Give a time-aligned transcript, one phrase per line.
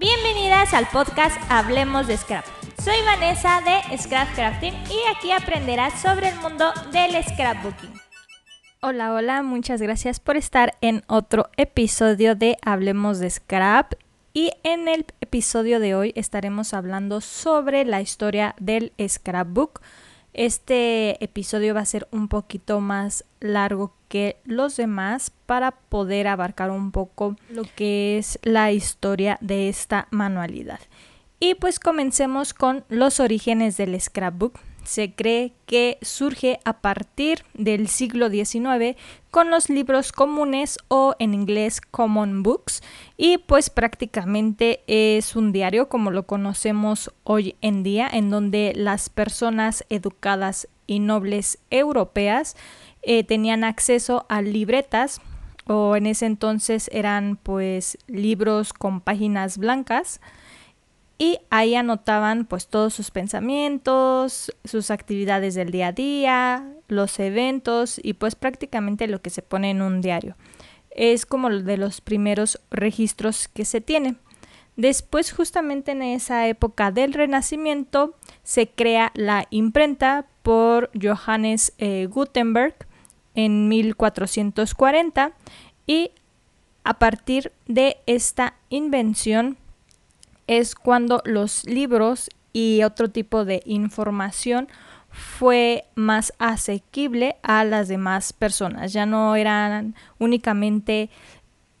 [0.00, 2.44] Bienvenidas al podcast Hablemos de Scrap.
[2.84, 7.92] Soy Vanessa de Scrap Crafting y aquí aprenderás sobre el mundo del scrapbooking.
[8.80, 13.94] Hola, hola, muchas gracias por estar en otro episodio de Hablemos de Scrap.
[14.32, 19.80] Y en el episodio de hoy estaremos hablando sobre la historia del scrapbook.
[20.38, 26.70] Este episodio va a ser un poquito más largo que los demás para poder abarcar
[26.70, 30.78] un poco lo que es la historia de esta manualidad.
[31.40, 34.58] Y pues comencemos con los orígenes del scrapbook.
[34.82, 38.96] Se cree que surge a partir del siglo XIX
[39.30, 42.82] con los libros comunes o en inglés common books.
[43.16, 49.10] Y pues prácticamente es un diario como lo conocemos hoy en día en donde las
[49.10, 52.56] personas educadas y nobles europeas
[53.02, 55.20] eh, tenían acceso a libretas
[55.66, 60.20] o en ese entonces eran pues libros con páginas blancas
[61.18, 68.00] y ahí anotaban pues todos sus pensamientos, sus actividades del día a día, los eventos
[68.02, 70.36] y pues prácticamente lo que se pone en un diario.
[70.90, 74.14] Es como de los primeros registros que se tiene.
[74.76, 82.76] Después, justamente en esa época del Renacimiento, se crea la imprenta por Johannes eh, Gutenberg
[83.34, 85.32] en 1440
[85.84, 86.12] y
[86.84, 89.58] a partir de esta invención
[90.48, 94.68] es cuando los libros y otro tipo de información
[95.10, 98.92] fue más asequible a las demás personas.
[98.92, 101.10] Ya no eran únicamente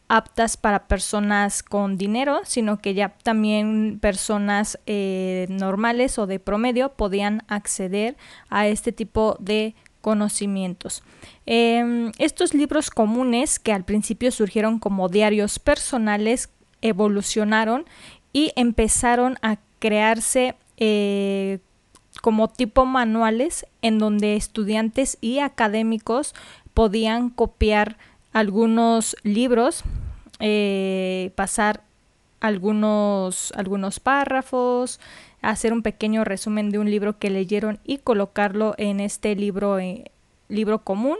[0.08, 6.90] aptas para personas con dinero, sino que ya también personas eh, normales o de promedio
[6.90, 8.16] podían acceder
[8.48, 11.02] a este tipo de conocimientos.
[11.44, 17.84] Em, estos libros comunes que al principio surgieron como diarios personales evolucionaron
[18.32, 21.58] y empezaron a crearse eh,
[22.22, 26.34] como tipo manuales en donde estudiantes y académicos
[26.74, 27.96] podían copiar
[28.32, 29.82] algunos libros,
[30.40, 31.82] eh, pasar
[32.40, 35.00] algunos, algunos párrafos,
[35.42, 40.10] hacer un pequeño resumen de un libro que leyeron y colocarlo en este libro, eh,
[40.48, 41.16] libro común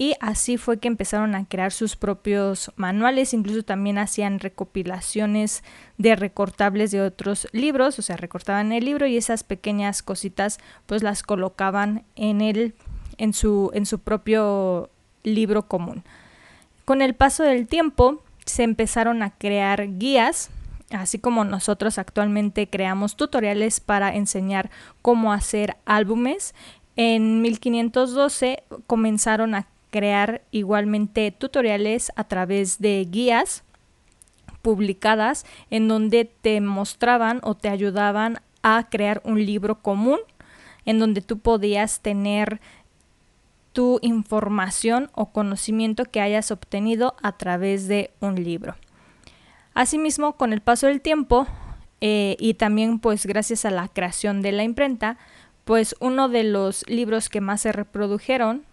[0.00, 5.62] y así fue que empezaron a crear sus propios manuales, incluso también hacían recopilaciones
[5.98, 11.02] de recortables de otros libros, o sea, recortaban el libro y esas pequeñas cositas pues
[11.02, 12.74] las colocaban en el
[13.18, 14.88] en su en su propio
[15.22, 16.02] libro común.
[16.86, 20.48] Con el paso del tiempo se empezaron a crear guías
[20.92, 24.70] así como nosotros actualmente creamos tutoriales para enseñar
[25.02, 26.54] cómo hacer álbumes,
[26.96, 33.64] en 1512 comenzaron a crear igualmente tutoriales a través de guías
[34.62, 40.18] publicadas en donde te mostraban o te ayudaban a crear un libro común
[40.84, 42.60] en donde tú podías tener
[43.72, 48.76] tu información o conocimiento que hayas obtenido a través de un libro.
[49.74, 51.46] Asimismo, con el paso del tiempo
[52.00, 55.18] eh, y también pues gracias a la creación de la imprenta,
[55.64, 58.64] pues uno de los libros que más se reprodujeron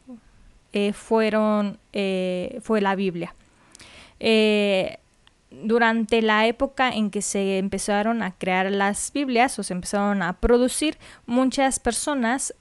[0.79, 3.33] eh, fueron, eh, fue la Biblia.
[4.19, 4.99] Eh,
[5.49, 10.33] durante la época en que se empezaron a crear las Biblias o se empezaron a
[10.33, 12.53] producir, muchas personas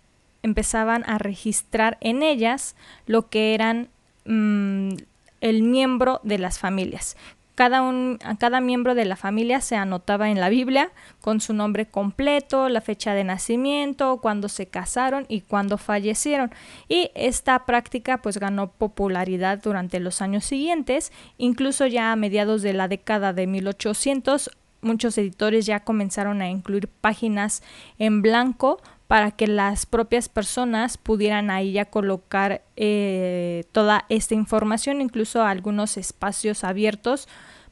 [0.43, 2.75] empezaban a registrar en ellas
[3.05, 3.91] lo que eran
[4.25, 4.95] mm,
[5.43, 7.19] el miembro de las familias.
[7.57, 10.91] Cada, un, cada miembro de la familia se anotaba en la Biblia
[11.23, 16.53] con su nombre completo, la fecha de nacimiento, cuándo se casaron y cuándo fallecieron.
[16.89, 22.75] Y esta práctica pues ganó popularidad durante los años siguientes, incluso ya a mediados de
[22.75, 24.51] la década de 1800
[24.83, 27.63] muchos editores ya comenzaron a incluir páginas
[27.99, 35.01] en blanco para que las propias personas pudieran ahí ya colocar eh, toda esta información,
[35.01, 37.29] incluso algunos espacios abiertos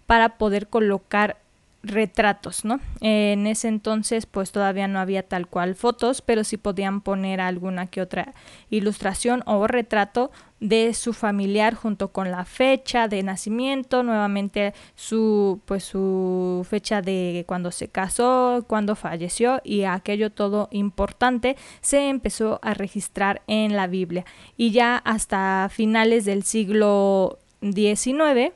[0.06, 1.38] para poder colocar
[1.84, 2.80] retratos, ¿no?
[3.00, 7.86] En ese entonces pues todavía no había tal cual fotos, pero sí podían poner alguna
[7.86, 8.32] que otra
[8.70, 15.84] ilustración o retrato de su familiar junto con la fecha de nacimiento, nuevamente su pues
[15.84, 22.72] su fecha de cuando se casó, cuando falleció y aquello todo importante se empezó a
[22.72, 24.24] registrar en la Biblia
[24.56, 28.54] y ya hasta finales del siglo XIX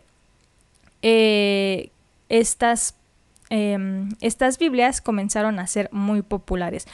[1.03, 1.91] eh,
[2.29, 2.98] estas
[3.50, 6.87] Em, estas Biblias comenzaron a ser muy populares,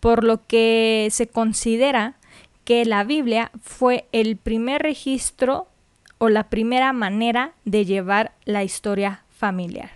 [0.00, 2.16] por lo que se considera
[2.64, 5.68] que la Biblia fue el primer registro
[6.18, 9.90] o la primera manera de llevar la historia familiar.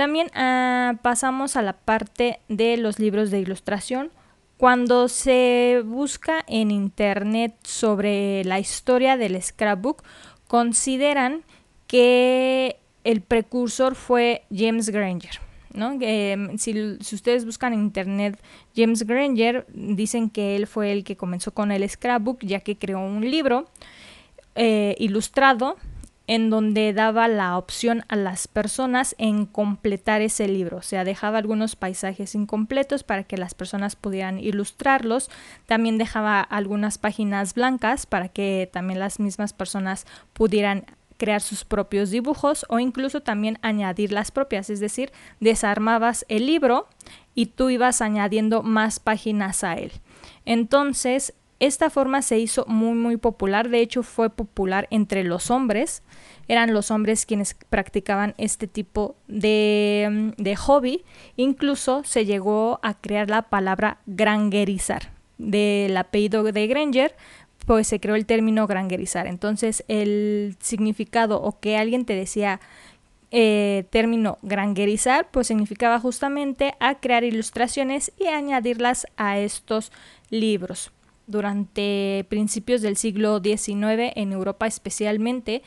[0.00, 4.10] También ah, pasamos a la parte de los libros de ilustración.
[4.56, 10.02] Cuando se busca en internet sobre la historia del scrapbook,
[10.46, 11.42] consideran
[11.86, 15.40] que el precursor fue James Granger.
[15.72, 15.96] ¿no?
[16.00, 18.40] Em, si, ustedes buscan en internet
[18.74, 23.00] James Granger, dicen que él fue el que comenzó con el scrapbook, ya que creó
[23.00, 23.68] un libro
[24.54, 25.76] eh, ilustrado
[26.26, 31.38] en donde daba la opción a las personas en completar ese libro, o sea, dejaba
[31.38, 35.28] algunos paisajes incompletos para que las personas pudieran ilustrarlos,
[35.66, 40.84] también dejaba algunas páginas blancas para que también las mismas personas pudieran
[41.20, 46.88] crear sus propios dibujos o incluso también añadir las propias, es decir, desarmabas el libro
[47.34, 49.92] y tú ibas añadiendo más páginas a él.
[50.46, 56.02] Entonces, esta forma se hizo muy muy popular, de hecho fue popular entre los hombres,
[56.48, 61.04] eran los hombres quienes practicaban este tipo de, de hobby,
[61.36, 67.16] incluso se llegó a crear la palabra grangerizar, del apellido de Granger,
[67.70, 69.28] pues se creó el término grangerizar.
[69.28, 72.58] Entonces el significado o que alguien te decía
[73.30, 79.92] eh, término grangerizar, pues significaba justamente a crear ilustraciones y añadirlas a estos
[80.30, 80.90] libros.
[81.28, 85.62] Durante principios del siglo XIX en Europa especialmente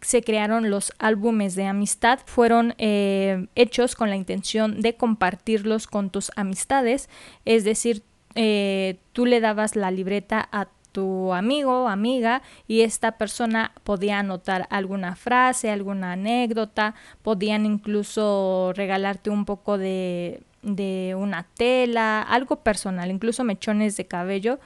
[0.00, 6.10] se crearon los álbumes de amistad, fueron eh, hechos con la intención de compartirlos con
[6.10, 7.08] tus amistades,
[7.44, 8.04] es decir,
[8.36, 14.66] eh, tú le dabas la libreta a tu amigo, amiga, y esta persona podía anotar
[14.70, 23.10] alguna frase, alguna anécdota, podían incluso regalarte un poco de, de una tela, algo personal,
[23.10, 24.58] incluso mechones de cabello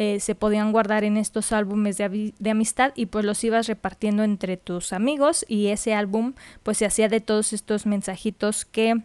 [0.00, 4.24] eh, se podían guardar en estos álbumes de, de, amistad y pues los ibas repartiendo
[4.24, 6.32] entre tus amigos y ese álbum
[6.62, 9.02] pues se hacía de todos estos mensajitos que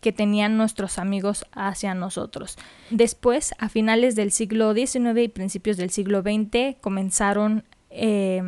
[0.00, 2.56] que tenían nuestros amigos hacia nosotros.
[2.90, 8.42] Después, a finales del siglo XIX y principios del siglo XX, comenzaron eh,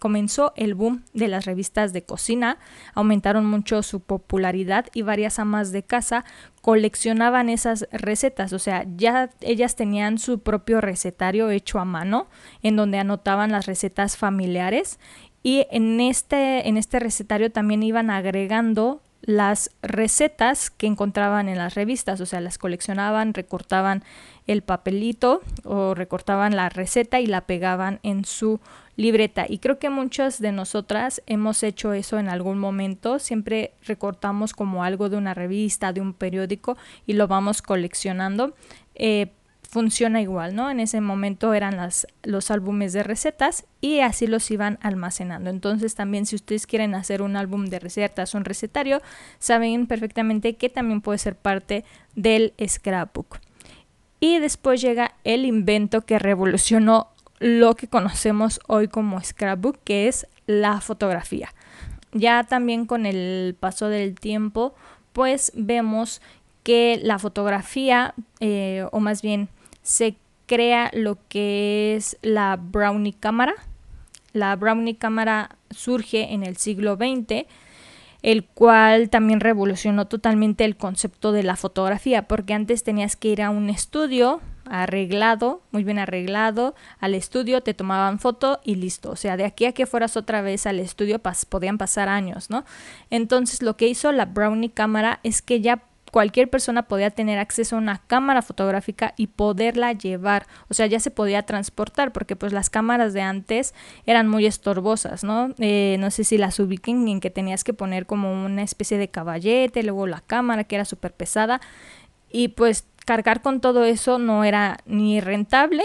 [0.00, 2.58] comenzó el boom de las revistas de cocina,
[2.94, 6.24] aumentaron mucho su popularidad y varias amas de casa
[6.62, 12.26] coleccionaban esas recetas, o sea, ya ellas tenían su propio recetario hecho a mano
[12.62, 14.98] en donde anotaban las recetas familiares
[15.42, 21.74] y en este, en este recetario también iban agregando las recetas que encontraban en las
[21.74, 24.02] revistas, o sea, las coleccionaban, recortaban
[24.46, 28.60] el papelito o recortaban la receta y la pegaban en su
[28.96, 29.46] libreta.
[29.48, 33.18] Y creo que muchas de nosotras hemos hecho eso en algún momento.
[33.18, 36.76] Siempre recortamos como algo de una revista, de un periódico
[37.06, 38.54] y lo vamos coleccionando.
[38.94, 39.32] Eh,
[39.70, 40.68] funciona igual, ¿no?
[40.68, 45.48] En ese momento eran las, los álbumes de recetas y así los iban almacenando.
[45.48, 49.00] Entonces también si ustedes quieren hacer un álbum de recetas, un recetario,
[49.38, 51.84] saben perfectamente que también puede ser parte
[52.16, 53.38] del scrapbook.
[54.18, 57.08] Y después llega el invento que revolucionó
[57.38, 61.54] lo que conocemos hoy como scrapbook, que es la fotografía.
[62.12, 64.74] Ya también con el paso del tiempo,
[65.12, 66.20] pues vemos
[66.64, 69.48] que la fotografía, eh, o más bien
[69.82, 70.16] se
[70.46, 73.54] crea lo que es la Brownie cámara.
[74.32, 77.46] La Brownie cámara surge en el siglo XX,
[78.22, 83.42] el cual también revolucionó totalmente el concepto de la fotografía, porque antes tenías que ir
[83.42, 89.10] a un estudio arreglado, muy bien arreglado, al estudio, te tomaban foto y listo.
[89.10, 92.64] O sea, de aquí a que fueras otra vez al estudio podían pasar años, ¿no?
[93.10, 97.76] Entonces lo que hizo la Brownie cámara es que ya cualquier persona podía tener acceso
[97.76, 102.52] a una cámara fotográfica y poderla llevar, o sea, ya se podía transportar, porque pues
[102.52, 103.74] las cámaras de antes
[104.06, 105.54] eran muy estorbosas, ¿no?
[105.58, 109.08] Eh, no sé si las ubiquen en que tenías que poner como una especie de
[109.08, 111.60] caballete, luego la cámara que era súper pesada,
[112.30, 115.84] y pues cargar con todo eso no era ni rentable,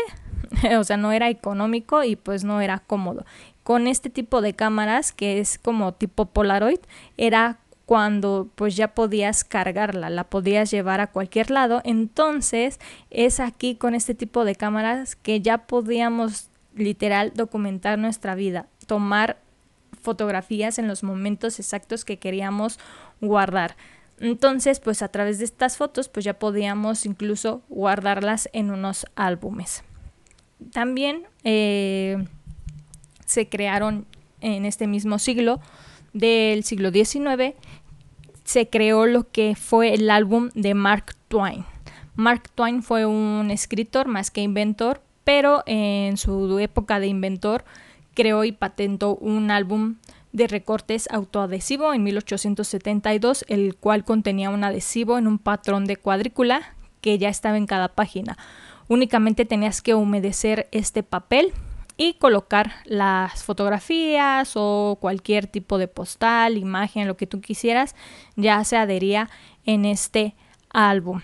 [0.78, 3.26] o sea, no era económico y pues no era cómodo.
[3.64, 6.80] Con este tipo de cámaras, que es como tipo Polaroid,
[7.18, 11.82] era cuando pues ya podías cargarla, la podías llevar a cualquier lado.
[11.84, 12.80] Entonces
[13.12, 19.38] es aquí con este tipo de cámaras que ya podíamos literal documentar nuestra vida, tomar
[20.02, 22.80] fotografías en los momentos exactos que queríamos
[23.22, 23.76] guardar.
[24.20, 29.84] Entonces, pues a través de estas fotos, pues ya podíamos incluso guardarlas en unos álbumes.
[30.72, 32.26] También eh,
[33.26, 34.06] se crearon
[34.40, 35.60] en este mismo siglo
[36.16, 37.54] del siglo XIX
[38.46, 41.66] se creó lo que fue el álbum de Mark Twain.
[42.16, 47.66] Mark Twain fue un escritor más que inventor, pero en su época de inventor
[48.14, 49.96] creó y patentó un álbum
[50.32, 56.76] de recortes autoadhesivo en 1872, el cual contenía un adhesivo en un patrón de cuadrícula
[57.02, 58.38] que ya estaba en cada página.
[58.88, 61.52] Únicamente tenías que humedecer este papel
[61.98, 67.96] y colocar las fotografías o cualquier tipo de postal, imagen, lo que tú quisieras,
[68.36, 69.30] ya se adhería
[69.66, 70.36] en este
[70.70, 71.22] álbum.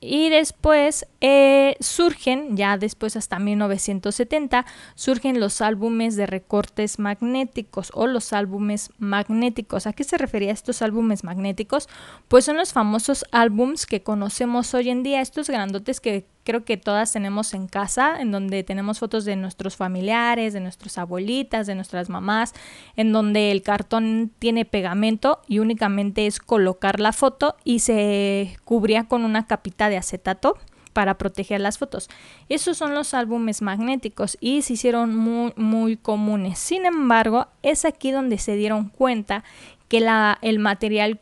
[0.00, 8.06] Y después eh, surgen, ya después hasta 1970, surgen los álbumes de recortes magnéticos o
[8.06, 9.88] los álbumes magnéticos.
[9.88, 11.88] ¿A qué se refería estos álbumes magnéticos?
[12.28, 16.78] Pues son los famosos álbums que conocemos hoy en día, estos grandotes que creo que
[16.78, 21.74] todas tenemos en casa, en donde tenemos fotos de nuestros familiares, de nuestras abuelitas, de
[21.74, 22.54] nuestras mamás,
[22.96, 29.04] en donde el cartón tiene pegamento y únicamente es colocar la foto y se cubría
[29.04, 30.56] con una capita de acetato
[30.94, 32.08] para proteger las fotos.
[32.48, 36.58] Esos son los álbumes magnéticos y se hicieron muy, muy comunes.
[36.58, 39.44] Sin embargo, es aquí donde se dieron cuenta
[39.88, 41.20] que la, el material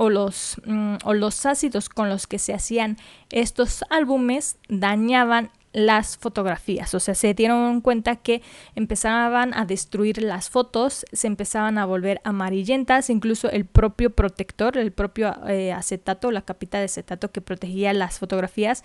[0.00, 2.96] o los, mm, o los ácidos con los que se hacían
[3.28, 8.40] estos álbumes dañaban las fotografías, o sea, se dieron cuenta que
[8.74, 14.90] empezaban a destruir las fotos, se empezaban a volver amarillentas, incluso el propio protector, el
[14.90, 18.82] propio eh, acetato, la capita de acetato que protegía las fotografías,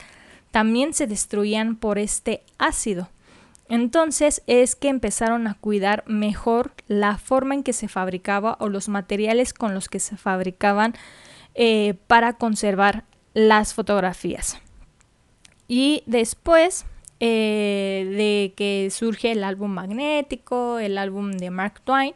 [0.52, 3.08] también se destruían por este ácido.
[3.68, 8.90] Entonces es que empezaron a cuidar mejor la forma en que se fabricaba o los
[8.90, 10.94] materiales con los que se fabricaban
[11.56, 14.60] eh, para conservar las fotografías.
[15.68, 16.86] Y después
[17.20, 22.14] eh, de que surge el álbum magnético, el álbum de Mark Twain,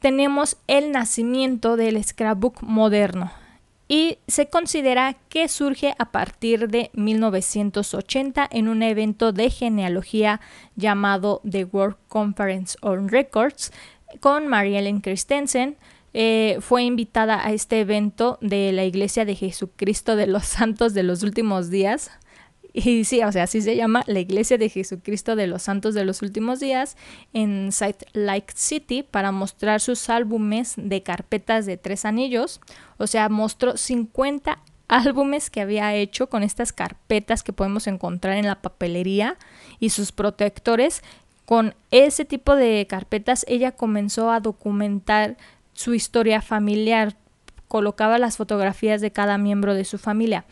[0.00, 3.30] tenemos el nacimiento del scrapbook moderno
[3.88, 10.40] y se considera que surge a partir de 1980 en un evento de genealogía
[10.74, 13.72] llamado The World Conference on Records
[14.20, 15.76] con Mariellen Christensen.
[16.14, 21.02] Eh, fue invitada a este evento de la Iglesia de Jesucristo de los Santos de
[21.02, 22.10] los Últimos Días,
[22.76, 26.04] y sí, o sea, así se llama la Iglesia de Jesucristo de los Santos de
[26.04, 26.96] los Últimos Días
[27.32, 32.60] en Site Lake City para mostrar sus álbumes de carpetas de tres anillos.
[32.98, 38.46] O sea, mostró 50 álbumes que había hecho con estas carpetas que podemos encontrar en
[38.46, 39.36] la papelería
[39.78, 41.02] y sus protectores.
[41.44, 45.36] Con ese tipo de carpetas ella comenzó a documentar
[45.74, 47.14] su historia familiar,
[47.74, 50.44] colocaba las fotografías de cada miembro de su familia.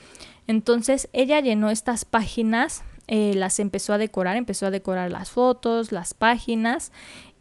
[0.49, 5.93] Entonces ella llenó estas páginas, eh, las empezó a decorar, empezó a decorar las fotos,
[5.93, 6.91] las páginas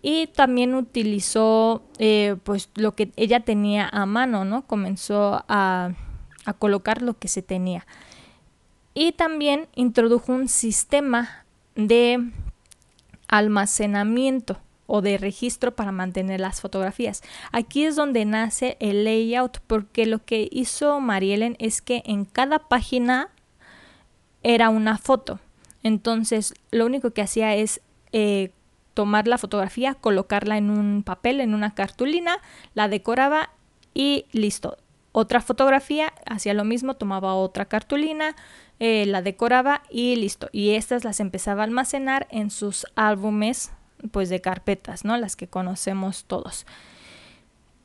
[0.03, 4.67] y también utilizó eh, pues lo que ella tenía a mano, ¿no?
[4.67, 5.93] Comenzó a,
[6.45, 7.87] a colocar lo que se tenía.
[8.93, 12.19] Y también introdujo un sistema de
[13.27, 14.59] almacenamiento
[14.93, 17.23] o de registro para mantener las fotografías.
[17.53, 22.59] Aquí es donde nace el layout porque lo que hizo Mariellen es que en cada
[22.59, 23.29] página
[24.43, 25.39] era una foto.
[25.81, 27.79] Entonces lo único que hacía es
[28.11, 28.51] eh,
[28.93, 32.39] tomar la fotografía, colocarla en un papel, en una cartulina,
[32.73, 33.51] la decoraba
[33.93, 34.77] y listo.
[35.13, 38.35] Otra fotografía, hacía lo mismo, tomaba otra cartulina,
[38.79, 40.49] eh, la decoraba y listo.
[40.51, 43.71] Y estas las empezaba a almacenar en sus álbumes
[44.11, 45.17] pues de carpetas, ¿no?
[45.17, 46.65] Las que conocemos todos.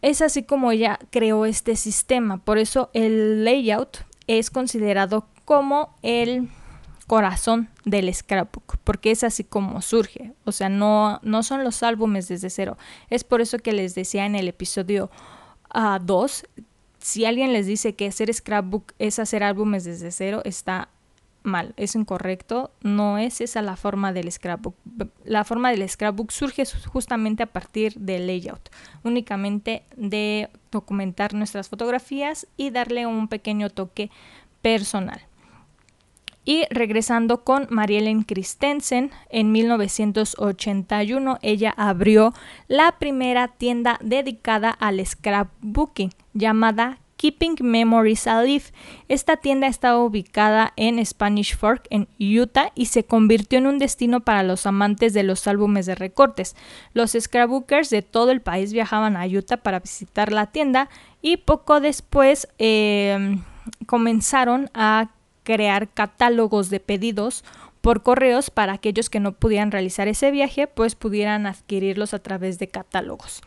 [0.02, 6.48] Es así como ella creó este sistema, por eso el layout es considerado como el
[7.06, 12.28] corazón del scrapbook, porque es así como surge, o sea, no, no son los álbumes
[12.28, 12.76] desde cero.
[13.10, 15.10] Es por eso que les decía en el episodio
[16.02, 16.62] 2, ah,
[16.98, 20.88] si alguien les dice que hacer scrapbook es hacer álbumes desde cero, está
[21.46, 24.74] mal, es incorrecto, no es esa la forma del scrapbook.
[25.24, 28.68] La forma del scrapbook surge justamente a partir del layout,
[29.04, 34.10] únicamente de documentar nuestras fotografías y darle un pequeño toque
[34.60, 35.22] personal.
[36.44, 42.32] Y regresando con Mariellen Christensen, en 1981 ella abrió
[42.68, 48.64] la primera tienda dedicada al scrapbooking llamada Keeping Memories Alive.
[49.08, 54.20] Esta tienda estaba ubicada en Spanish Fork, en Utah, y se convirtió en un destino
[54.20, 56.56] para los amantes de los álbumes de recortes.
[56.92, 60.88] Los scrapbookers de todo el país viajaban a Utah para visitar la tienda
[61.22, 63.42] y poco después em,
[63.86, 65.10] comenzaron a
[65.42, 67.44] crear catálogos de pedidos
[67.80, 72.58] por correos para aquellos que no pudieran realizar ese viaje, pues pudieran adquirirlos a través
[72.58, 73.42] de catálogos.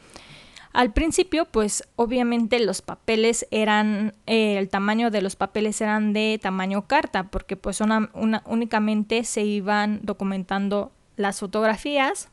[0.72, 6.40] Al principio, pues obviamente los papeles eran, eh, el tamaño de los papeles eran de
[6.42, 12.30] tamaño carta, porque pues únicamente se iban documentando las fotografías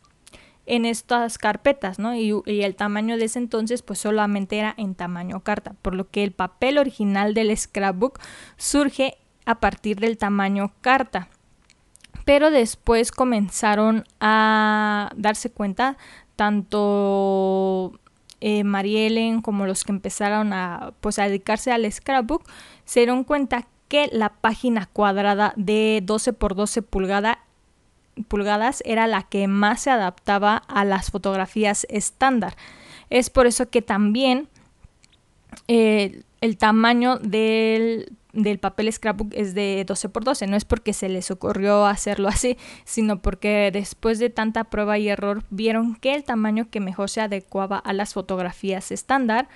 [0.66, 2.14] en estas carpetas, ¿no?
[2.14, 6.10] Y, y, el tamaño de ese entonces pues solamente era en tamaño carta, por lo
[6.10, 8.20] que el papel original del scrapbook
[8.56, 9.16] surge
[9.46, 11.28] a partir del tamaño carta.
[12.24, 15.96] Pero después comenzaron a darse cuenta
[16.34, 17.98] tanto
[18.40, 22.44] eh, Mariellen como los que empezaron a, pues, a dedicarse al scrapbook,
[22.84, 27.38] se dieron cuenta que la página cuadrada de 12 por 12 pulgadas
[28.84, 32.56] era la que más se adaptaba a las fotografías estándar.
[33.10, 34.48] Es por eso que también
[35.68, 40.46] eh, el tamaño del del papel scrapbook es de 12 por 12.
[40.46, 45.08] No es porque se les ocurrió hacerlo así, sino porque después de tanta prueba y
[45.08, 49.48] error vieron que el tamaño que mejor se adecuaba a las fotografías estándar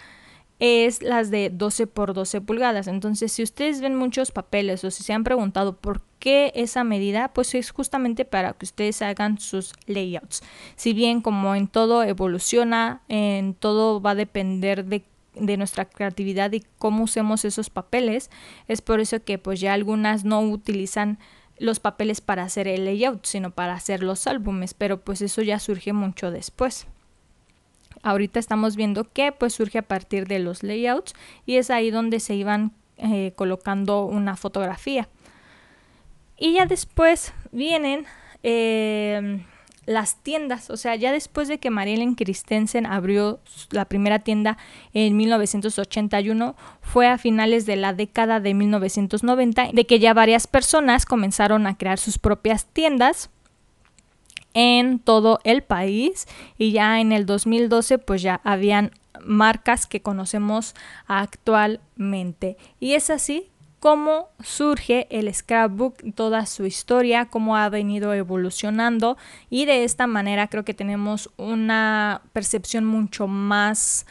[0.61, 2.87] es las de 12 por 12 pulgadas.
[2.87, 7.33] Entonces, si ustedes ven muchos papeles o si se han preguntado por qué esa medida,
[7.33, 10.43] pues es justamente para que ustedes hagan sus layouts.
[10.77, 15.03] Si bien como en todo evoluciona, en todo va a depender de
[15.41, 18.31] de nuestra creatividad y cómo usemos esos papeles.
[18.69, 21.19] Es por eso que pues ya algunas no utilizan
[21.59, 25.59] los papeles para hacer el layout, sino para hacer los álbumes, pero pues eso ya
[25.59, 26.87] surge mucho después.
[28.03, 32.19] Ahorita estamos viendo que pues surge a partir de los layouts y es ahí donde
[32.21, 35.09] se iban eh, colocando una fotografía.
[36.39, 38.07] Y ya después vienen
[38.43, 39.45] eh,
[39.91, 44.57] las tiendas, o sea, ya después de que Mariellen Christensen abrió la primera tienda
[44.95, 51.07] en 1981, fue a finales de la década de 1990 de que ya varias personas
[51.07, 53.31] comenzaron a crear sus propias tiendas
[54.55, 56.29] en todo el país.
[56.57, 58.93] Y ya en el 2012 pues ya habían
[59.25, 60.77] marcas que conocemos
[61.09, 62.57] actualmente.
[62.79, 63.50] Y es así
[63.81, 69.17] cómo surge el scrapbook, toda su historia, cómo ha venido evolucionando
[69.49, 74.07] y de esta manera creo que tenemos una percepción mucho más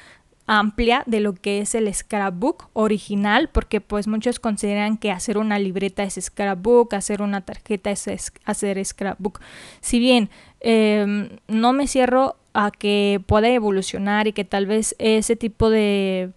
[0.48, 5.60] amplia de lo que es el scrapbook original, porque pues muchos consideran que hacer una
[5.60, 9.39] libreta es scrapbook, hacer una tarjeta es, hacer scrapbook.
[9.80, 15.36] Si bien em, no me cierro a que pueda evolucionar y que tal vez ese
[15.36, 16.32] tipo de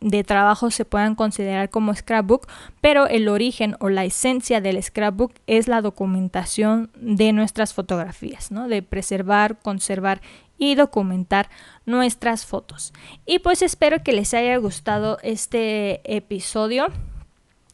[0.00, 2.48] de trabajo se puedan considerar como scrapbook,
[2.80, 8.68] pero el origen o la esencia del scrapbook es la documentación de nuestras fotografías, ¿no?
[8.68, 10.20] de preservar, conservar
[10.56, 11.48] y documentar
[11.86, 12.92] nuestras fotos.
[13.26, 16.88] Y pues espero que les haya gustado este episodio.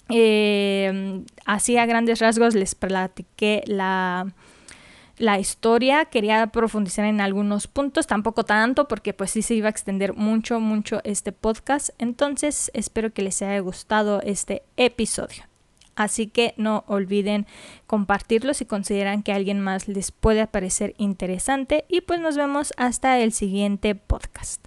[0.09, 4.33] Eh, así a grandes rasgos les platiqué la
[5.19, 9.71] la historia, quería profundizar en algunos puntos, tampoco tanto porque pues sí se iba a
[9.71, 15.45] extender mucho, mucho este podcast, entonces espero que les haya gustado este episodio.
[15.95, 17.47] Así que no olviden
[17.87, 23.19] compartirlo si consideran que alguien más les puede parecer interesante y pues nos vemos hasta
[23.19, 24.67] el siguiente podcast.